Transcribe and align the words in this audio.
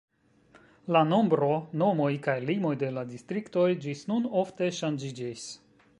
La 0.95 1.01
nombro, 1.09 1.49
nomoj 1.81 2.09
kaj 2.27 2.35
limoj 2.47 2.73
de 2.85 2.91
la 2.97 3.03
distriktoj 3.13 3.69
ĝis 3.85 4.05
nun 4.13 4.29
ofte 4.45 4.75
ŝanĝiĝis. 4.79 5.49